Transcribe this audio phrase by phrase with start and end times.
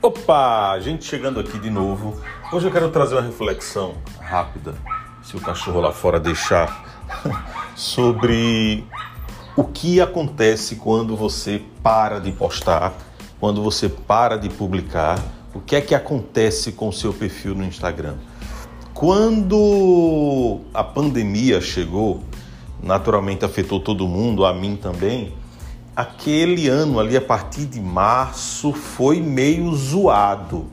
[0.00, 2.20] Opa, gente chegando aqui de novo.
[2.52, 4.76] Hoje eu quero trazer uma reflexão rápida,
[5.24, 7.02] se o cachorro lá fora deixar,
[7.74, 8.84] sobre
[9.56, 12.94] o que acontece quando você para de postar,
[13.40, 15.18] quando você para de publicar,
[15.52, 18.14] o que é que acontece com o seu perfil no Instagram.
[18.94, 22.22] Quando a pandemia chegou,
[22.80, 25.34] naturalmente afetou todo mundo, a mim também
[25.98, 30.66] aquele ano ali, a partir de março, foi meio zoado.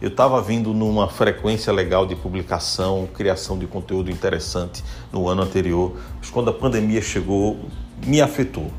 [0.00, 5.94] Eu estava vindo numa frequência legal de publicação, criação de conteúdo interessante no ano anterior,
[6.18, 7.68] mas quando a pandemia chegou,
[8.06, 8.70] me afetou.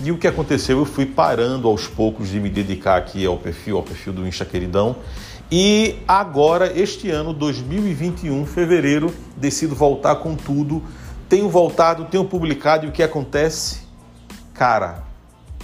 [0.00, 0.78] E o que aconteceu?
[0.78, 4.44] Eu fui parando aos poucos de me dedicar aqui ao perfil, ao perfil do Insta
[4.44, 4.94] Queridão.
[5.50, 10.80] E agora, este ano, 2021, fevereiro, decido voltar com tudo.
[11.28, 13.80] Tenho voltado, tenho publicado e o que acontece?
[14.54, 15.12] Cara,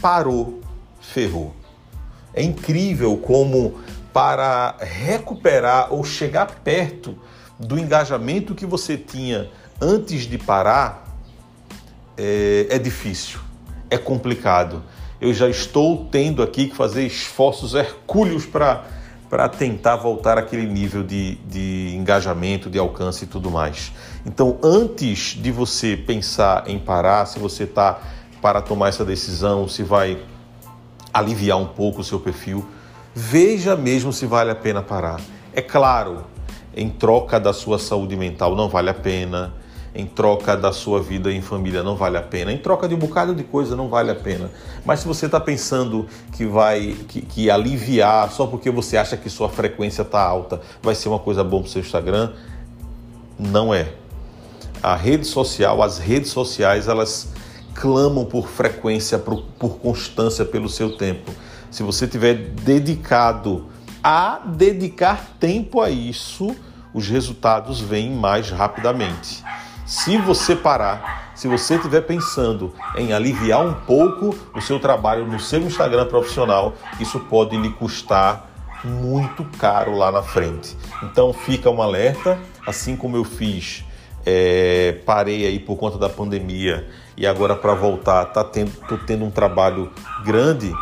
[0.01, 0.61] parou,
[1.01, 1.55] ferrou.
[2.33, 3.81] É incrível como
[4.13, 7.17] para recuperar ou chegar perto
[7.59, 11.07] do engajamento que você tinha antes de parar
[12.17, 13.41] é, é difícil,
[13.89, 14.83] é complicado.
[15.21, 18.85] Eu já estou tendo aqui que fazer esforços hercúleos para
[19.31, 23.93] para tentar voltar àquele nível de, de engajamento, de alcance e tudo mais.
[24.27, 28.01] Então, antes de você pensar em parar, se você está
[28.41, 30.23] para tomar essa decisão, se vai
[31.13, 32.65] aliviar um pouco o seu perfil.
[33.15, 35.21] Veja mesmo se vale a pena parar.
[35.53, 36.25] É claro,
[36.75, 39.53] em troca da sua saúde mental não vale a pena,
[39.95, 42.99] em troca da sua vida em família não vale a pena, em troca de um
[42.99, 44.51] bocado de coisa não vale a pena.
[44.85, 49.29] Mas se você está pensando que vai que, que, aliviar só porque você acha que
[49.29, 52.33] sua frequência está alta vai ser uma coisa boa para o seu Instagram,
[53.39, 53.93] não é.
[54.83, 57.29] A rede social, as redes sociais, elas
[57.81, 61.33] clamam por frequência, por, por constância pelo seu tempo.
[61.71, 63.69] Se você tiver dedicado
[64.03, 66.55] a dedicar tempo a isso,
[66.93, 69.43] os resultados vêm mais rapidamente.
[69.87, 75.41] Se você parar, se você estiver pensando em aliviar um pouco o seu trabalho no
[75.41, 78.51] seu Instagram profissional, isso pode lhe custar
[78.85, 80.77] muito caro lá na frente.
[81.03, 83.85] Então fica um alerta, assim como eu fiz
[84.25, 89.25] é, parei aí por conta da pandemia e agora para voltar tá tendo, tô tendo
[89.25, 89.91] um trabalho
[90.25, 90.73] grande,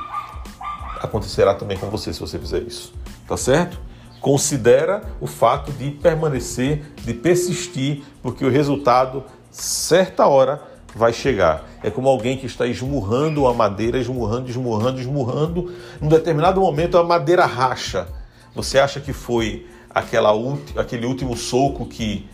[1.00, 2.93] acontecerá também com você se você fizer isso,
[3.26, 3.81] tá certo?
[4.21, 10.60] Considera o fato de permanecer, de persistir, porque o resultado, certa hora,
[10.94, 11.65] vai chegar.
[11.82, 15.72] É como alguém que está esmurrando a madeira, esmurrando, esmurrando, esmurrando.
[16.00, 18.09] Num determinado momento a madeira racha.
[18.55, 20.32] Você acha que foi aquela,
[20.76, 22.28] aquele último soco que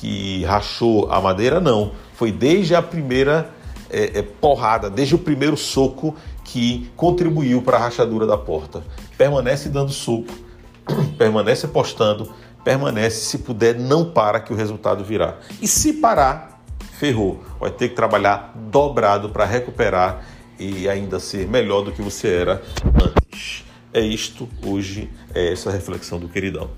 [0.00, 1.92] que rachou a madeira, não.
[2.14, 3.50] Foi desde a primeira
[3.90, 8.82] é, é, porrada, desde o primeiro soco que contribuiu para a rachadura da porta.
[9.18, 10.32] Permanece dando soco,
[11.18, 12.32] permanece apostando,
[12.64, 15.38] permanece, se puder, não para que o resultado virá.
[15.60, 16.62] E se parar,
[16.98, 17.44] ferrou.
[17.60, 20.24] Vai ter que trabalhar dobrado para recuperar
[20.58, 22.62] e ainda ser melhor do que você era
[23.02, 23.64] antes.
[23.92, 26.70] É isto hoje, é essa reflexão do queridão.